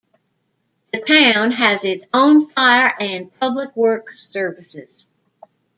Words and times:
The 0.91 0.99
town 0.99 1.51
has 1.51 1.85
its 1.85 2.07
own 2.11 2.47
fire 2.49 2.91
and 2.99 3.31
public 3.39 3.75
works 3.75 4.25
services. 4.27 5.07